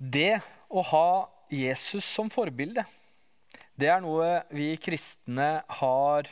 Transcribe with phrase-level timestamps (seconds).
[0.00, 0.40] Det
[0.72, 1.08] å ha
[1.52, 2.86] Jesus som forbilde,
[3.76, 5.48] det er noe vi kristne
[5.80, 6.28] har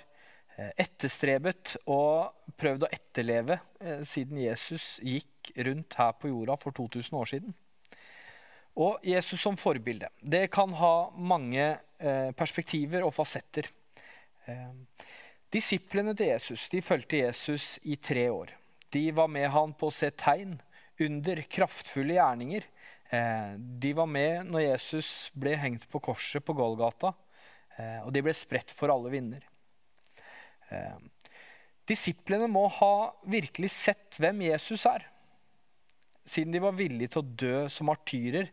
[0.56, 6.72] eh, etterstrebet og prøvd å etterleve eh, siden Jesus gikk rundt her på jorda for
[6.78, 7.52] 2000 år siden.
[8.80, 10.08] Og Jesus som forbilde.
[10.22, 13.68] Det kan ha mange eh, perspektiver og fasetter.
[15.52, 18.54] Disiplene til Jesus de fulgte Jesus i tre år.
[18.88, 20.56] De var med han på å se tegn,
[21.04, 22.64] under, kraftfulle gjerninger
[23.10, 27.14] Eh, de var med når Jesus ble hengt på korset på Golgata,
[27.78, 29.46] eh, og de ble spredt for alle vinder.
[30.68, 30.98] Eh,
[31.88, 32.92] disiplene må ha
[33.24, 35.06] virkelig sett hvem Jesus er,
[36.28, 38.52] siden de var villige til å dø som martyrer,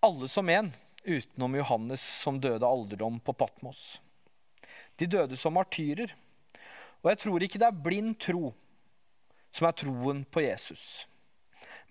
[0.00, 0.72] alle som en,
[1.06, 4.00] utenom Johannes som døde alderdom på Patmos.
[4.96, 6.14] De døde som martyrer.
[7.04, 8.48] Og jeg tror ikke det er blind tro
[9.54, 11.06] som er troen på Jesus,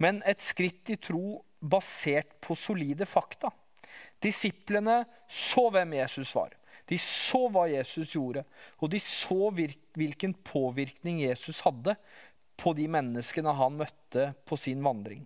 [0.02, 3.52] men et skritt i tro basert på solide fakta.
[4.24, 6.54] Disiplene så hvem Jesus var.
[6.86, 8.44] De så hva Jesus gjorde,
[8.78, 11.96] og de så hvilken påvirkning Jesus hadde
[12.60, 15.26] på de menneskene han møtte på sin vandring.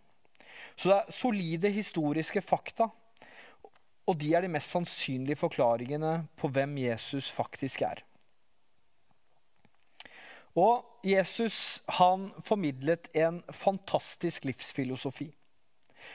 [0.79, 2.87] Så det er solide historiske fakta,
[4.09, 8.01] og de er de mest sannsynlige forklaringene på hvem Jesus faktisk er.
[10.57, 15.29] Og Jesus han formidlet en fantastisk livsfilosofi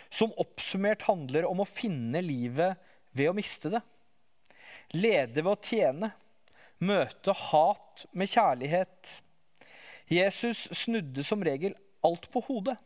[0.09, 2.79] som oppsummert handler om å finne livet
[3.15, 3.81] ved å miste det.
[4.95, 6.11] Lede ved å tjene.
[6.85, 9.13] Møte hat med kjærlighet.
[10.11, 12.77] Jesus snudde som regel alt på hodet.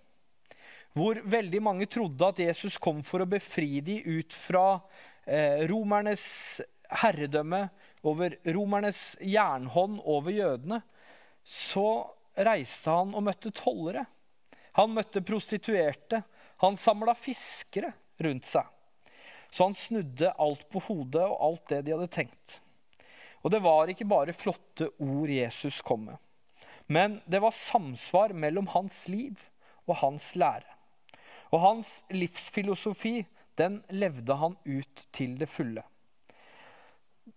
[0.97, 4.81] Hvor veldig mange trodde at Jesus kom for å befri dem ut fra
[5.27, 6.25] eh, romernes
[7.03, 7.69] herredømme,
[8.07, 10.81] over romernes jernhånd over jødene,
[11.45, 12.07] så
[12.39, 14.05] reiste han og møtte tollere.
[14.79, 16.23] Han møtte prostituerte.
[16.63, 17.93] Han samla fiskere
[18.23, 18.67] rundt seg.
[19.51, 22.59] Så han snudde alt på hodet og alt det de hadde tenkt.
[23.43, 26.19] Og det var ikke bare flotte ord Jesus kom med.
[26.89, 29.41] Men det var samsvar mellom hans liv
[29.87, 30.67] og hans lære.
[31.53, 33.23] Og hans livsfilosofi,
[33.57, 35.85] den levde han ut til det fulle.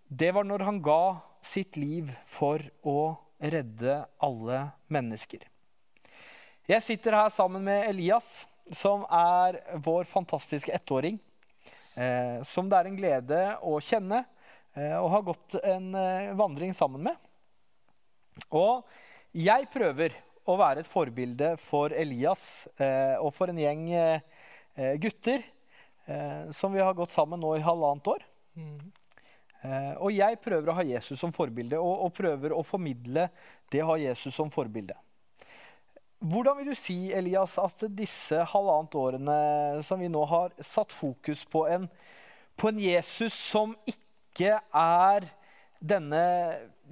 [0.07, 5.45] Det var når han ga sitt liv for å redde alle mennesker.
[6.69, 11.19] Jeg sitter her sammen med Elias som er vår fantastiske ettåring.
[11.97, 14.23] Eh, som det er en glede å kjenne
[14.77, 17.17] eh, og ha gått en eh, vandring sammen med.
[18.55, 18.85] Og
[19.35, 20.15] jeg prøver
[20.49, 24.21] å være et forbilde for Elias eh, og for en gjeng eh,
[24.75, 25.43] eh, gutter
[26.51, 28.23] som vi har gått sammen nå i halvannet år.
[28.57, 28.79] Mm.
[30.03, 33.27] og jeg prøver å ha Jesus som forbilde og, og prøver å formidle
[33.71, 34.97] det å ha Jesus som forbilde.
[36.21, 39.37] Hvordan vil du si Elias, at disse halvannet årene
[39.81, 41.87] som vi nå har satt fokus på en,
[42.53, 45.25] på en Jesus som ikke er
[45.81, 46.25] denne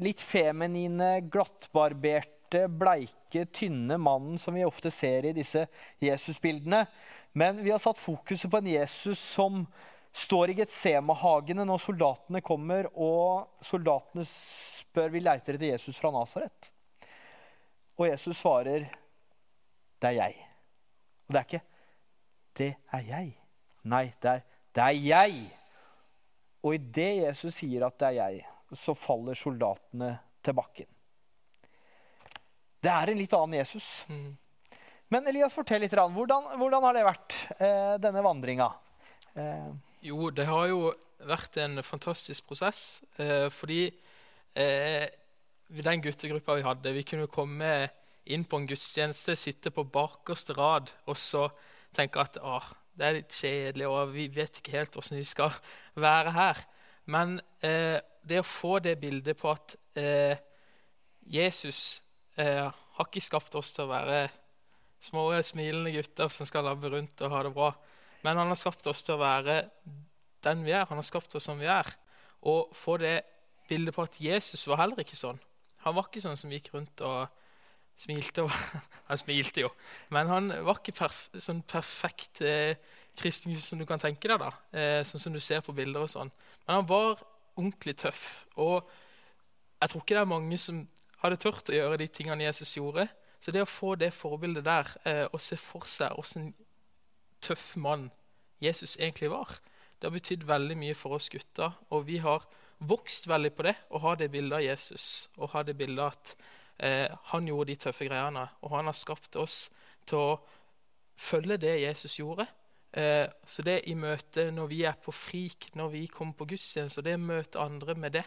[0.02, 5.68] litt feminine, glattbarberte, bleike, tynne mannen som vi ofte ser i disse
[6.02, 6.88] Jesusbildene,
[7.38, 9.60] men vi har satt fokuset på en Jesus som
[10.10, 16.72] står i Getsemahagene når soldatene kommer, og soldatene spør vi leiter etter Jesus fra Nasaret.
[18.00, 18.88] Og Jesus svarer
[20.00, 20.36] det er jeg.
[21.28, 21.66] Og det er ikke
[22.60, 23.36] 'det er jeg'.
[23.84, 24.42] Nei, det er
[24.76, 25.52] 'det er jeg'.
[26.64, 30.86] Og idet Jesus sier at det er jeg, så faller soldatene til bakken.
[32.84, 34.06] Det er en litt annen Jesus.
[34.08, 34.38] Mm.
[35.10, 35.92] Men Elias, fortell litt.
[35.92, 38.70] Hvordan, hvordan har det vært, eh, denne vandringa?
[39.36, 39.72] Eh.
[40.02, 40.94] Jo, det har jo
[41.28, 43.02] vært en fantastisk prosess.
[43.18, 43.90] Eh, fordi
[44.56, 45.08] eh,
[45.70, 47.90] den guttegruppa vi hadde, vi kunne komme
[48.34, 51.48] inn på en gudstjeneste, sitter på bakerste rad og så
[51.96, 52.60] tenker at å,
[52.98, 55.54] det er litt kjedelig, og vi vet ikke helt åssen vi skal
[56.00, 56.62] være her.
[57.10, 60.38] Men eh, det å få det bildet på at eh,
[61.30, 62.02] Jesus
[62.38, 64.22] eh, har ikke skapt oss til å være
[65.02, 67.72] små, smilende gutter som skal labbe rundt og ha det bra,
[68.26, 69.62] men han har skapt oss til å være
[70.44, 70.88] den vi er.
[70.90, 71.88] Han har skapt oss som vi er.
[72.48, 73.22] Og få det
[73.70, 75.40] bildet på at Jesus var heller ikke sånn.
[75.86, 77.39] Han var ikke sånn som gikk rundt og
[78.00, 78.46] smilte.
[79.10, 79.72] han smilte jo,
[80.16, 82.78] men han var ikke perf sånn perfekt eh,
[83.20, 84.40] kristen som du kan tenke deg.
[84.40, 86.32] da, eh, Sånn som du ser på bilder og sånn.
[86.66, 87.20] Men han var
[87.60, 88.46] ordentlig tøff.
[88.58, 88.88] Og
[89.80, 90.84] jeg tror ikke det er mange som
[91.24, 93.10] hadde turt å gjøre de tingene Jesus gjorde.
[93.40, 96.54] Så det å få det forbildet der eh, og se for seg åssen
[97.44, 98.10] tøff mann
[98.60, 99.54] Jesus egentlig var,
[100.00, 101.76] det har betydd veldig mye for oss gutter.
[101.96, 102.44] Og vi har
[102.80, 106.34] vokst veldig på det å ha det bildet av Jesus og ha det bildet at
[106.80, 109.68] Eh, han gjorde de tøffe greiene, og han har skapt oss
[110.08, 110.38] til å
[111.20, 112.46] følge det Jesus gjorde.
[112.96, 117.02] Eh, så det i møte når vi er på frik, når vi kommer på gudstjeneste,
[117.02, 118.24] og det å møte andre med det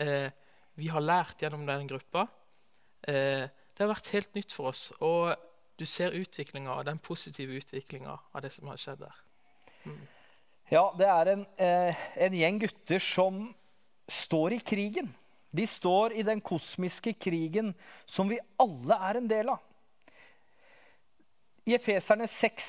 [0.00, 0.30] eh,
[0.80, 2.26] vi har lært gjennom den gruppa,
[3.02, 4.86] det har vært helt nytt for oss.
[5.02, 5.34] Og
[5.76, 9.16] du ser utviklinga, den positive utviklinga av det som har skjedd der.
[10.70, 13.42] Ja, det er en, en gjeng gutter som
[14.06, 15.10] står i krigen.
[15.52, 17.74] De står i den kosmiske krigen
[18.08, 19.60] som vi alle er en del av.
[21.68, 22.68] I Efeserne 6,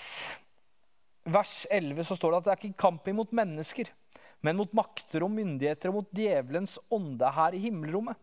[1.33, 3.87] vers 11, så står det at det er ikke kamp imot mennesker,
[4.43, 8.19] men mot makter og myndigheter og mot djevelens ånde her i himmelrommet.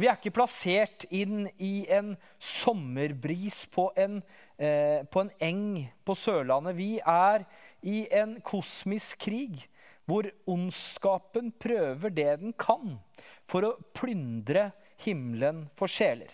[0.00, 4.22] Vi er ikke plassert inn i en sommerbris på en,
[4.56, 5.66] eh, på en eng
[6.08, 6.74] på Sørlandet.
[6.74, 7.44] Vi er
[7.84, 9.66] i en kosmisk krig
[10.10, 12.98] hvor ondskapen prøver det den kan
[13.46, 14.70] for å plyndre
[15.04, 16.30] himmelen for sjeler.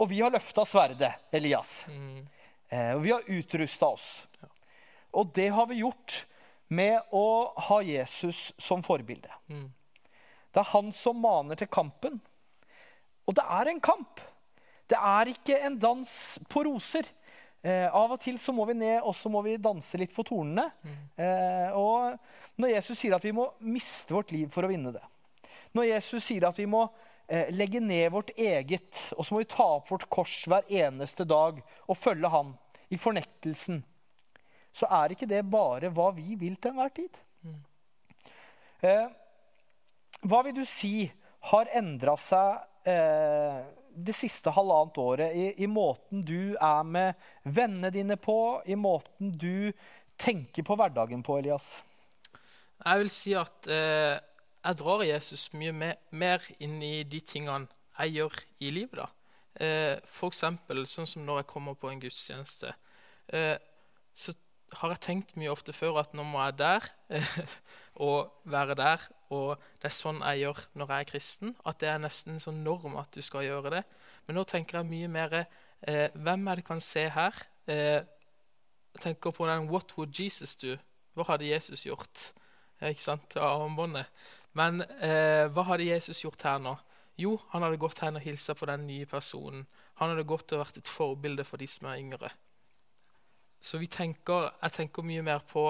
[0.00, 1.84] Og vi har løfta sverdet, Elias.
[2.72, 4.08] Eh, og vi har utrusta oss.
[5.12, 6.22] Og det har vi gjort
[6.72, 9.30] med å ha Jesus som forbilde.
[10.52, 12.16] Det er han som maner til kampen.
[13.28, 14.22] Og det er en kamp.
[14.88, 16.14] Det er ikke en dans
[16.50, 17.06] på roser.
[17.62, 20.24] Eh, av og til så må vi ned og så må vi danse litt på
[20.26, 20.66] tornene.
[21.14, 22.18] Eh, og
[22.58, 25.04] når Jesus sier at vi må miste vårt liv for å vinne det.
[25.76, 26.82] Når Jesus sier at vi må
[27.28, 31.26] eh, legge ned vårt eget, og så må vi ta opp vårt kors hver eneste
[31.28, 32.54] dag og følge ham
[32.92, 33.80] i fornektelsen,
[34.72, 37.20] så er ikke det bare hva vi vil til enhver tid.
[38.82, 39.06] Eh,
[40.26, 41.06] hva vil du si
[41.52, 43.62] har endra seg eh,
[43.94, 49.32] det siste halvannet året i, i måten du er med vennene dine på, i måten
[49.32, 49.72] du
[50.20, 51.82] tenker på hverdagen på, Elias?
[52.82, 54.18] Jeg vil si at eh,
[54.62, 59.02] jeg drar Jesus mye mer, mer inn i de tingene jeg gjør i livet.
[59.02, 59.08] da.
[59.62, 62.72] Eh, eksempel sånn som når jeg kommer på en gudstjeneste.
[63.28, 63.56] Eh,
[64.14, 64.34] så
[64.80, 66.86] har jeg tenkt mye ofte før at nå må jeg der
[68.06, 69.04] og være der.
[69.32, 71.54] Og det er sånn jeg gjør når jeg er kristen.
[71.68, 73.82] At det er nesten en sånn norm at du skal gjøre det.
[74.26, 77.42] Men nå tenker jeg mye mer eh, hvem er det kan se her?
[77.66, 78.00] Eh,
[79.00, 80.78] tenker på den 'What would Jesus do?'
[81.14, 82.32] Hva hadde Jesus gjort?
[82.80, 83.36] Eh, ikke sant?
[83.36, 84.06] Av armbåndet.
[84.56, 86.76] Men eh, hva hadde Jesus gjort her nå?
[87.20, 89.66] Jo, han hadde gått hen og hilsa på den nye personen.
[90.00, 92.32] Han hadde gått og vært et forbilde for de som er yngre.
[93.62, 95.68] Så tenker, jeg tenker mye mer på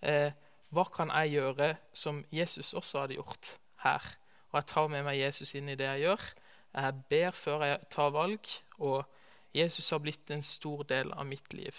[0.00, 0.30] eh,
[0.72, 4.12] hva kan jeg gjøre som Jesus også hadde gjort her.
[4.52, 6.28] Og jeg tar med meg Jesus inn i det jeg gjør.
[6.72, 9.02] Jeg ber før jeg tar valg, og
[9.52, 11.74] Jesus har blitt en stor del av mitt liv.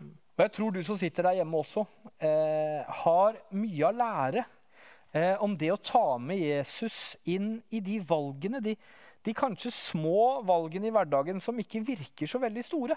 [0.00, 1.84] Og jeg tror du som sitter der hjemme også,
[2.24, 4.44] eh, har mye å lære
[5.12, 8.72] eh, om det å ta med Jesus inn i de valgene, de,
[9.20, 12.96] de kanskje små valgene i hverdagen som ikke virker så veldig store.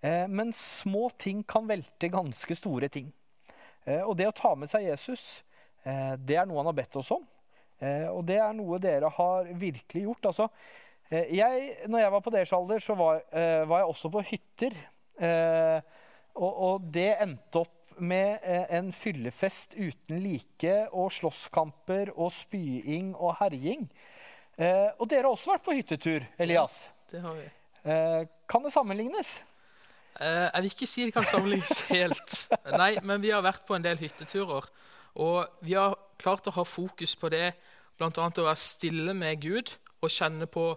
[0.00, 3.12] Eh, men små ting kan velte ganske store ting.
[3.84, 5.42] Eh, og det å ta med seg Jesus,
[5.84, 7.24] eh, det er noe han har bedt oss om.
[7.76, 10.26] Og det er noe dere har virkelig gjort.
[10.30, 10.46] Altså,
[11.12, 13.18] jeg, når jeg var på deres alder, så var,
[13.68, 14.78] var jeg også på hytter.
[16.40, 23.36] Og, og det endte opp med en fyllefest uten like og slåsskamper og spying og
[23.42, 23.84] herjing.
[24.56, 26.86] Og dere har også vært på hyttetur, Elias.
[27.12, 27.44] Det har vi.
[28.48, 29.36] Kan det sammenlignes?
[30.20, 32.36] Eh, jeg vil ikke si det kan sammenlignes helt.
[32.72, 34.68] Nei, men vi har vært på en del hytteturer.
[35.22, 37.50] Og vi har klart å ha fokus på det,
[37.96, 38.10] bl.a.
[38.12, 39.72] å være stille med Gud
[40.04, 40.68] og kjenne på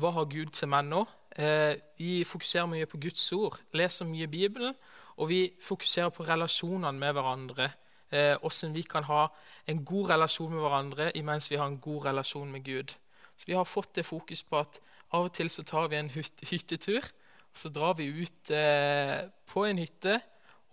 [0.00, 1.04] hva har Gud til meg nå.
[1.34, 4.74] Uh, vi fokuserer mye på Guds ord, leser mye Bibelen,
[5.18, 7.70] og vi fokuserer på relasjonene med hverandre.
[8.14, 9.22] Åssen hvordan vi kan ha
[9.66, 12.94] en god relasjon med hverandre imens vi har en god relasjon med Gud.
[13.36, 14.78] Så vi har fått det fokus på at
[15.10, 17.08] av og til så tar vi en hyt hyttetur.
[17.54, 20.18] Så drar vi ut eh, på en hytte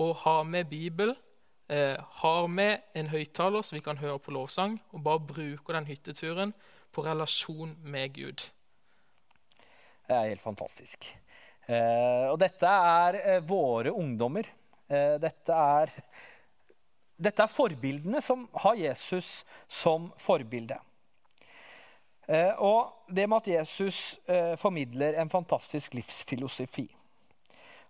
[0.02, 1.14] og har med Bibel.
[1.72, 5.88] Eh, har med en høyttaler så vi kan høre på lovsang, og bare bruker den
[5.88, 6.56] hytteturen
[6.92, 8.50] på relasjon med Gud.
[10.08, 11.06] Det er helt fantastisk.
[11.70, 14.50] Eh, og dette er eh, våre ungdommer.
[14.92, 15.94] Eh, dette, er,
[17.16, 20.80] dette er forbildene som har Jesus som forbilde.
[22.32, 26.88] Eh, og det med at Jesus eh, formidler en fantastisk livsfilosofi.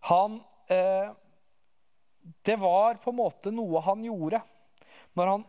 [0.10, 1.12] Han eh,
[2.42, 4.42] Det var på en måte noe han gjorde
[5.14, 5.48] når han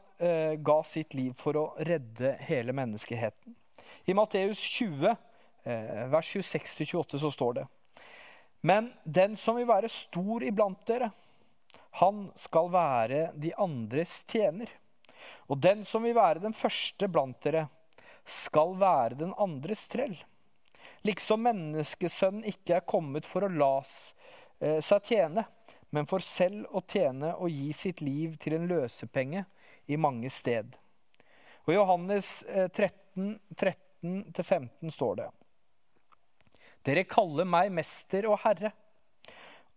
[0.63, 3.57] ga sitt liv for å redde hele menneskeheten.
[4.05, 5.17] I Matteus 20,
[5.65, 7.67] eh, vers 26-28, så står det
[8.61, 11.11] Men den som vil være stor iblant dere,
[12.03, 14.71] han skal være de andres tjener.
[15.51, 17.67] Og den som vil være den første blant dere,
[18.29, 20.17] skal være den andres trell.
[21.07, 25.45] Liksom menneskesønnen ikke er kommet for å la eh, seg tjene,
[25.93, 29.45] men for selv å tjene og gi sitt liv til en løsepenge
[29.91, 30.77] i mange sted.
[31.67, 35.29] Og I Johannes 13, 13-15 står det
[36.83, 38.73] Dere kaller meg mester og herre,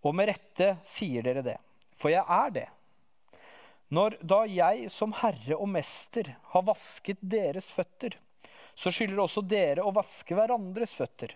[0.05, 1.57] og med rette sier dere det,
[1.97, 2.65] for jeg er det.
[3.93, 8.17] Når da jeg som herre og mester har vasket deres føtter,
[8.75, 11.35] så skylder også dere å vaske hverandres føtter.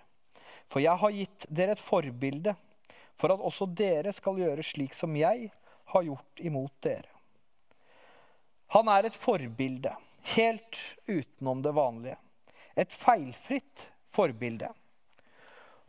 [0.70, 2.54] For jeg har gitt dere et forbilde,
[3.18, 5.50] for at også dere skal gjøre slik som jeg
[5.94, 7.10] har gjort imot dere.
[8.76, 9.96] Han er et forbilde,
[10.36, 10.78] helt
[11.08, 12.20] utenom det vanlige.
[12.78, 14.70] Et feilfritt forbilde.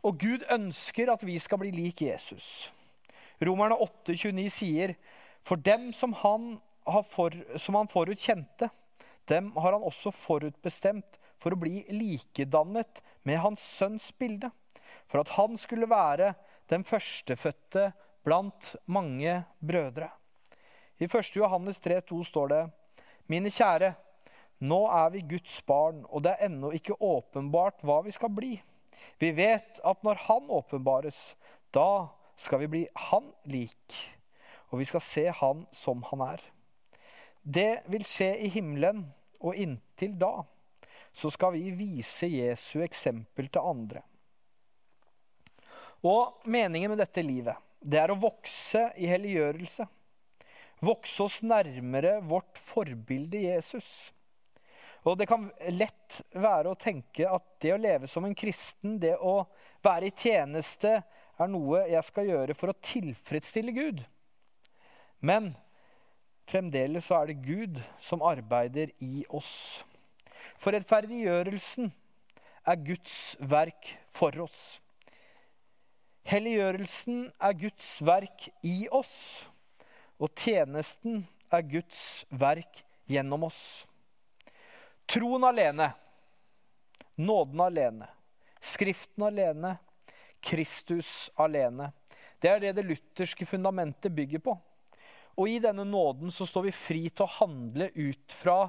[0.01, 2.71] Og Gud ønsker at vi skal bli lik Jesus.
[3.41, 4.95] Romerne 8,29 sier,
[5.45, 6.55] for dem som han,
[7.09, 8.69] for, som han forut kjente,
[9.29, 14.51] dem har han også forutbestemt for å bli likedannet med hans sønns bilde,
[15.09, 16.33] for at han skulle være
[16.69, 17.89] den førstefødte
[18.23, 20.11] blant mange brødre.
[21.01, 21.33] I 1.
[21.35, 22.61] Johannes 3,2 står det,
[23.31, 23.95] Mine kjære,
[24.61, 28.53] nå er vi Guds barn, og det er ennå ikke åpenbart hva vi skal bli.
[29.17, 31.33] Vi vet at når Han åpenbares,
[31.73, 33.97] da skal vi bli Han lik,
[34.69, 36.43] og vi skal se Han som Han er.
[37.41, 39.07] Det vil skje i himmelen,
[39.41, 40.43] og inntil da
[41.13, 44.03] så skal vi vise Jesu eksempel til andre.
[46.07, 49.85] Og meningen med dette livet, det er å vokse i helliggjørelse.
[50.81, 54.09] Vokse oss nærmere vårt forbilde Jesus.
[55.05, 59.15] Og det kan lett være å tenke at det å leve som en kristen, det
[59.17, 59.43] å
[59.81, 60.99] være i tjeneste,
[61.41, 64.03] er noe jeg skal gjøre for å tilfredsstille Gud.
[65.25, 65.53] Men
[66.49, 69.85] fremdeles så er det Gud som arbeider i oss.
[70.61, 71.91] For rettferdiggjørelsen
[72.67, 74.79] er Guds verk for oss.
[76.29, 79.49] Helliggjørelsen er Guds verk i oss,
[80.21, 83.87] og tjenesten er Guds verk gjennom oss.
[85.09, 85.89] Troen alene,
[87.17, 88.07] nåden alene,
[88.61, 89.73] Skriften alene,
[90.41, 91.89] Kristus alene.
[92.41, 94.53] Det er det det lutherske fundamentet bygger på.
[95.41, 98.67] Og i denne nåden så står vi fri til å handle ut fra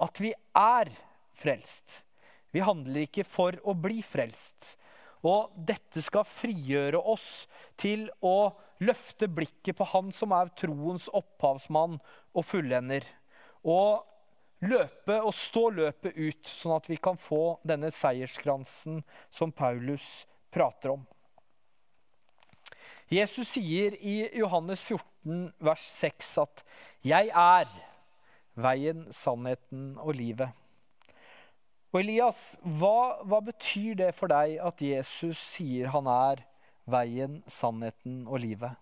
[0.00, 0.90] at vi er
[1.36, 2.02] frelst.
[2.50, 4.74] Vi handler ikke for å bli frelst.
[5.26, 7.46] Og dette skal frigjøre oss
[7.78, 11.98] til å løfte blikket på Han som er troens opphavsmann
[12.32, 13.04] og fullender.
[13.60, 14.06] Og
[14.64, 20.96] løpe og stå løpet ut, sånn at vi kan få denne seierskransen som Paulus prater
[20.96, 21.04] om.
[23.10, 26.64] Jesus sier i Johannes 14, vers 6 at
[27.02, 27.66] 'Jeg er
[28.54, 30.59] veien, sannheten og livet'.
[31.90, 36.44] Og Elias, hva, hva, betyr det for deg at Jesus sier han er
[36.90, 38.78] veien, sannheten og livet?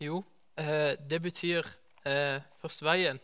[0.00, 0.22] Jo,
[0.54, 1.66] eh, det betyr
[2.06, 3.18] eh, først veien.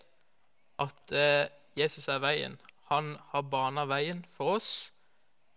[0.82, 1.46] At eh,
[1.78, 2.58] Jesus er veien.
[2.90, 4.90] Han har bana veien for oss.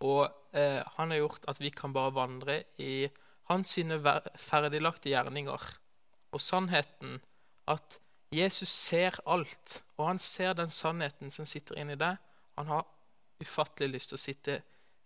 [0.00, 3.04] Og han har gjort at vi kan bare vandre i
[3.50, 3.98] hans sine
[4.40, 5.66] ferdiglagte gjerninger.
[6.32, 7.18] Og sannheten
[7.68, 7.98] at
[8.32, 12.16] Jesus ser alt, og han ser den sannheten som sitter inni deg.
[12.56, 12.88] Han har
[13.40, 14.56] ufattelig lyst til å sitte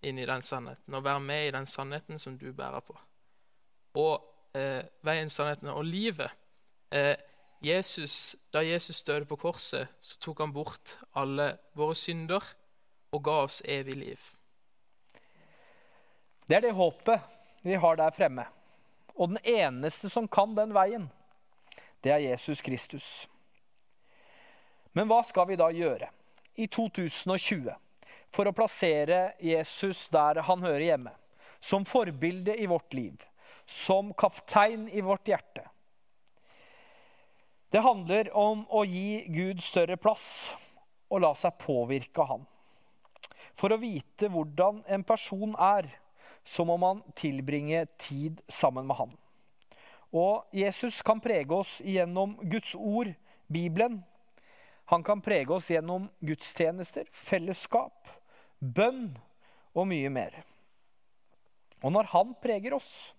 [0.04, 2.96] inn i den sannheten og være med i den sannheten som du bærer på.
[4.00, 6.30] Og eh, veien, sannheten og livet.
[6.90, 7.14] Eh,
[7.64, 12.44] Jesus, da Jesus døde på korset, så tok han bort alle våre synder
[13.14, 14.26] og ga oss evig liv.
[16.44, 17.22] Det er det håpet
[17.64, 18.44] vi har der fremme.
[19.14, 21.06] Og den eneste som kan den veien,
[22.04, 23.28] det er Jesus Kristus.
[24.92, 26.10] Men hva skal vi da gjøre
[26.60, 27.72] i 2020?
[28.34, 31.12] For å plassere Jesus der han hører hjemme.
[31.62, 33.22] Som forbilde i vårt liv.
[33.64, 35.62] Som kaptein i vårt hjerte.
[37.70, 40.26] Det handler om å gi Gud større plass
[41.10, 42.44] og la seg påvirke av han.
[43.54, 45.88] For å vite hvordan en person er,
[46.44, 49.14] så må man tilbringe tid sammen med han.
[50.14, 53.10] Og Jesus kan prege oss gjennom Guds ord,
[53.50, 54.02] Bibelen.
[54.90, 58.10] Han kan prege oss gjennom gudstjenester, fellesskap,
[58.64, 59.08] bønn
[59.74, 60.38] og mye mer.
[61.84, 63.12] Og når han preger oss,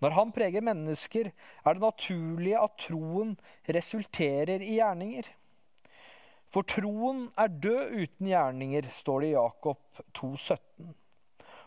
[0.00, 3.34] når han preger mennesker, er det naturlig at troen
[3.68, 5.28] resulterer i gjerninger.
[6.50, 10.88] For troen er død uten gjerninger, står det i Jakob 2,17.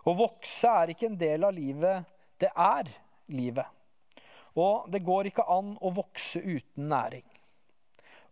[0.03, 2.09] Å vokse er ikke en del av livet,
[2.41, 2.89] det er
[3.31, 3.69] livet.
[4.59, 7.23] Og det går ikke an å vokse uten næring.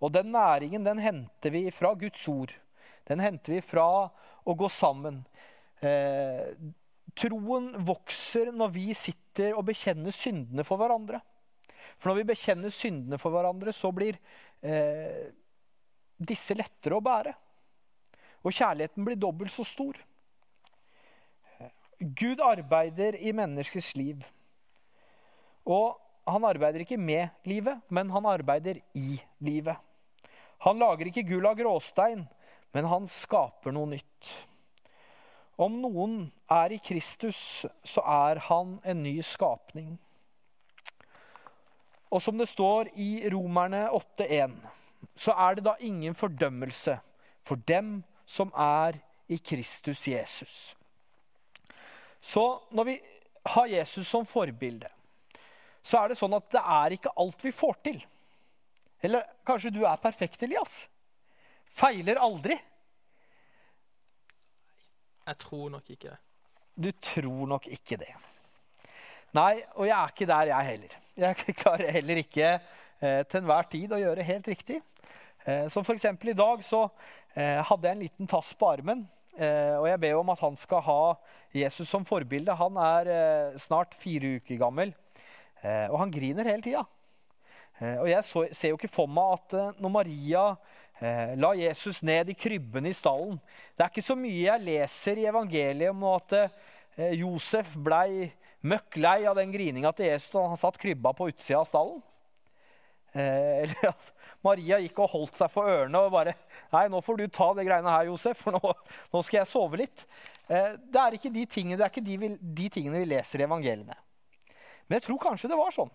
[0.02, 2.52] Og den næringen den henter vi fra Guds ord.
[3.12, 5.20] Den henter vi fra å gå sammen.
[5.84, 6.54] Eh,
[7.18, 11.20] troen vokser når vi sitter og bekjenner syndene for hverandre.
[12.00, 14.16] For når vi bekjenner syndene for hverandre, så blir
[14.64, 15.28] eh,
[16.16, 17.34] disse lettere å bære.
[18.42, 20.00] Og kjærligheten blir dobbelt så stor.
[22.02, 24.24] Gud arbeider i menneskets liv.
[25.70, 29.78] Og han arbeider ikke med livet, men han arbeider i livet.
[30.66, 32.24] Han lager ikke gull av gråstein,
[32.72, 34.32] men han skaper noe nytt.
[35.62, 36.16] Om noen
[36.52, 39.98] er i Kristus, så er han en ny skapning.
[42.12, 44.56] Og som det står i Romerne 8,1,
[45.16, 46.98] så er det da ingen fordømmelse
[47.46, 49.00] for dem som er
[49.32, 50.76] i Kristus Jesus.
[52.22, 52.98] Så når vi
[53.56, 54.90] har Jesus som forbilde,
[55.82, 58.02] så er det sånn at det er ikke alt vi får til.
[59.02, 60.84] Eller kanskje du er perfekt, Elias?
[61.72, 62.58] Feiler aldri?
[65.28, 66.20] Jeg tror nok ikke det.
[66.76, 68.12] Du tror nok ikke det.
[69.38, 71.00] Nei, og jeg er ikke der, jeg heller.
[71.22, 74.82] Jeg klarer heller ikke eh, til enhver tid å gjøre helt riktig.
[75.46, 76.10] Eh, så f.eks.
[76.12, 76.84] i dag så
[77.36, 79.06] eh, hadde jeg en liten tass på armen.
[79.40, 81.02] Eh, og jeg ber om at han skal ha
[81.56, 82.56] Jesus som forbilde.
[82.60, 84.92] Han er eh, snart fire uker gammel,
[85.64, 86.84] eh, og han griner hele tida.
[87.82, 90.42] og jeg så, ser jo ikke for meg at når Maria
[91.02, 93.40] la Jesus ned i krybben i stallen
[93.74, 96.36] Det er ikke så mye jeg leser i evangeliet om at
[97.18, 98.28] Josef blei
[98.62, 102.02] møkk lei av den grininga til Jesus da han satt krybba på utsida av stallen.
[103.14, 103.22] Eh,
[103.64, 104.14] eller altså,
[104.46, 106.36] Maria gikk og holdt seg for ørene og bare
[106.72, 108.76] Nei, nå får du ta de greiene her, Josef, for nå,
[109.12, 110.06] nå skal jeg sove litt.
[110.48, 112.32] Eh, det er ikke, de tingene, det er ikke de, vi,
[112.62, 113.98] de tingene vi leser i evangeliene.
[114.88, 115.92] Men jeg tror kanskje det var sånn.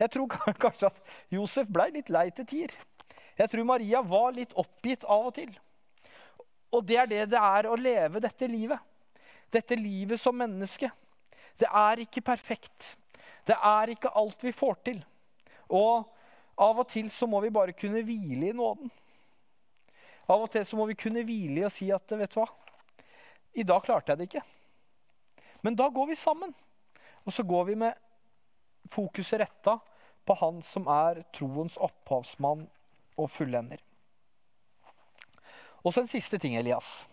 [0.00, 1.02] Jeg tror kanskje at
[1.34, 2.78] Josef blei litt lei til tider.
[3.40, 5.52] Jeg tror Maria var litt oppgitt av og til.
[6.76, 8.78] Og det er det det er å leve dette livet.
[9.50, 10.90] Dette livet som menneske.
[11.58, 12.94] Det er ikke perfekt.
[13.48, 15.00] Det er ikke alt vi får til.
[15.72, 16.04] Og
[16.60, 18.90] av og til så må vi bare kunne hvile i nåden.
[20.30, 22.46] Av og til så må vi kunne hvile i å si at vet du hva,
[23.58, 24.44] i dag klarte jeg det ikke.
[25.66, 26.52] Men da går vi sammen.
[27.24, 27.96] Og så går vi med
[28.88, 29.78] fokuset retta
[30.24, 32.68] på Han som er troens opphavsmann
[33.20, 33.80] og fullender.
[35.84, 37.06] Og så en siste ting, Elias.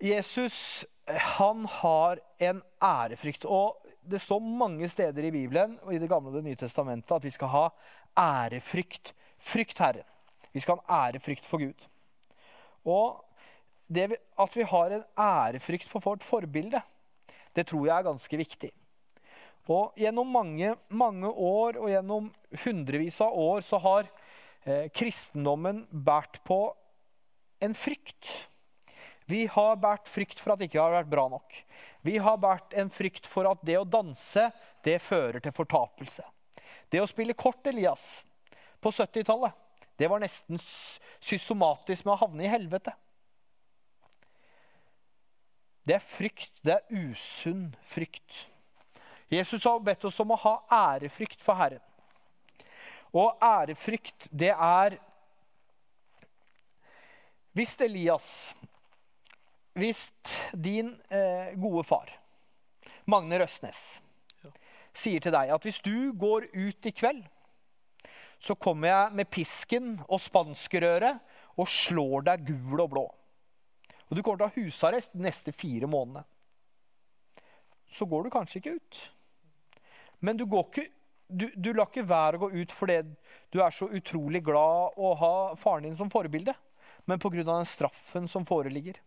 [0.00, 3.44] Jesus han har en ærefrykt.
[3.44, 7.12] Og det står mange steder i Bibelen og i Det gamle og Det nye testamentet
[7.16, 7.68] at vi skal ha
[8.18, 9.14] ærefrykt.
[9.38, 10.06] Frykt Herren.
[10.52, 11.86] Vi skal ha en ærefrykt for Gud.
[12.84, 13.22] Og
[13.88, 16.80] det at vi har en ærefrykt for vårt forbilde,
[17.54, 18.70] det tror jeg er ganske viktig.
[19.68, 22.30] Og gjennom mange, mange år og gjennom
[22.64, 24.10] hundrevis av år så har
[24.94, 26.60] kristendommen båret på
[27.62, 28.48] en frykt.
[29.26, 31.60] Vi har båret frykt for at det ikke har vært bra nok.
[32.06, 34.48] Vi har båret en frykt for at det å danse,
[34.86, 36.26] det fører til fortapelse.
[36.90, 38.20] Det å spille kort, Elias,
[38.82, 39.54] på 70-tallet,
[39.98, 42.92] det var nesten systematisk med å havne i helvete.
[45.86, 46.60] Det er frykt.
[46.66, 48.46] Det er usunn frykt.
[49.30, 50.54] Jesus har bedt oss om å ha
[50.94, 51.82] ærefrykt for Herren.
[53.16, 54.98] Og ærefrykt, det er
[57.56, 58.28] Hvis Elias
[59.76, 60.12] hvis
[60.64, 62.08] din eh, gode far,
[63.04, 64.00] Magne Røsnes,
[64.96, 67.20] sier til deg at hvis du går ut i kveld,
[68.40, 71.20] så kommer jeg med pisken og spanskrøret
[71.60, 73.04] og slår deg gul og blå.
[74.08, 76.24] Og du kommer til å ha husarrest de neste fire månedene.
[77.92, 79.00] Så går du kanskje ikke ut.
[80.24, 80.86] Men du, går ikke,
[81.28, 83.00] du, du lar ikke være å gå ut fordi
[83.52, 86.54] du er så utrolig glad å ha faren din som forbilde,
[87.06, 87.42] men pga.
[87.42, 88.98] den straffen som foreligger.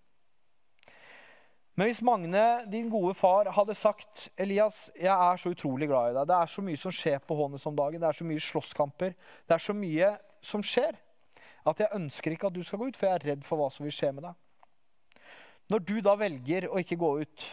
[1.80, 6.18] Men hvis Magne, din gode far, hadde sagt Elias, jeg er så utrolig glad i
[6.18, 6.28] deg.
[6.28, 8.02] Det er så mye som skjer på Hånes om dagen.
[8.02, 9.14] Det er så mye slåsskamper.
[9.48, 10.10] Det er så mye
[10.44, 10.98] som skjer
[11.70, 13.70] at jeg ønsker ikke at du skal gå ut, for jeg er redd for hva
[13.72, 14.36] som vil skje med deg.
[15.72, 17.48] Når du da velger å ikke gå ut,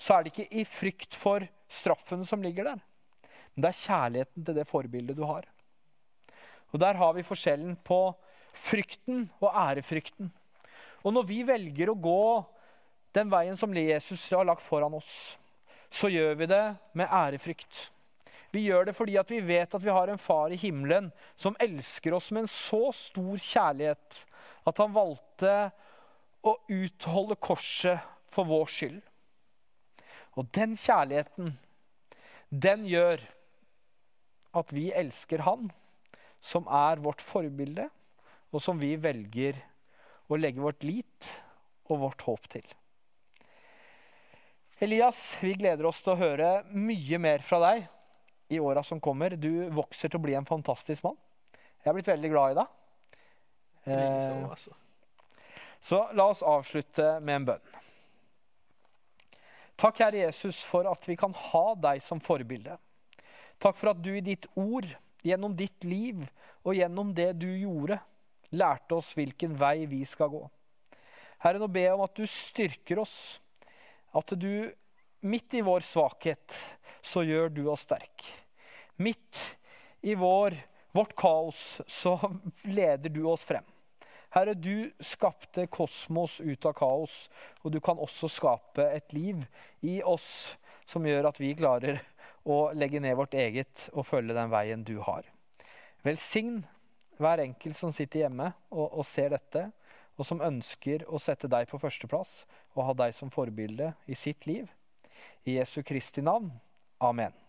[0.00, 2.80] så er det ikke i frykt for straffen som ligger der.
[3.54, 5.46] Men det er kjærligheten til det forbildet du har.
[6.72, 8.14] Og Der har vi forskjellen på
[8.52, 10.32] frykten og ærefrykten.
[11.04, 12.44] Og når vi velger å gå
[13.12, 15.38] den veien som Jesus har lagt foran oss,
[15.92, 16.64] så gjør vi det
[16.96, 17.90] med ærefrykt.
[18.52, 22.12] Vi gjør det fordi vi vet at vi har en far i himmelen som elsker
[22.16, 24.24] oss med en så stor kjærlighet
[24.68, 25.54] at han valgte
[26.44, 29.00] å utholde korset for vår skyld.
[30.36, 31.56] Og den kjærligheten,
[32.48, 33.20] den gjør
[34.52, 35.70] at vi elsker han,
[36.42, 37.88] som er vårt forbilde,
[38.52, 39.58] og som vi velger
[40.28, 41.28] å legge vårt lit
[41.88, 42.66] og vårt håp til.
[44.82, 47.84] Elias, vi gleder oss til å høre mye mer fra deg
[48.52, 49.36] i åra som kommer.
[49.38, 51.18] Du vokser til å bli en fantastisk mann.
[51.82, 52.78] Jeg har blitt veldig glad i deg.
[53.84, 54.74] Eh, altså.
[55.82, 57.72] så la oss avslutte med en bønn.
[59.82, 62.76] Takk, Herre Jesus, for at vi kan ha deg som forbilde.
[63.62, 64.88] Takk for at du i ditt ord,
[65.22, 66.24] gjennom ditt liv
[66.66, 68.00] og gjennom det du gjorde,
[68.50, 70.42] lærte oss hvilken vei vi skal gå.
[71.42, 73.16] Herre, nå ber jeg om at du styrker oss.
[74.14, 74.66] At du
[75.26, 76.58] midt i vår svakhet,
[77.02, 78.26] så gjør du oss sterk.
[79.02, 79.40] Midt
[80.02, 80.58] i vår,
[80.94, 82.16] vårt kaos, så
[82.78, 83.66] leder du oss frem.
[84.32, 87.26] Herre, du skapte kosmos ut av kaos,
[87.62, 89.42] og du kan også skape et liv
[89.86, 90.56] i oss
[90.88, 92.00] som gjør at vi klarer
[92.44, 95.26] å legge ned vårt eget og følge den veien du har.
[96.02, 96.62] Velsign
[97.20, 99.68] hver enkelt som sitter hjemme og, og ser dette,
[100.18, 102.42] og som ønsker å sette deg på førsteplass
[102.74, 104.68] og ha deg som forbilde i sitt liv.
[105.46, 106.50] I Jesu Kristi navn.
[107.02, 107.41] Amen.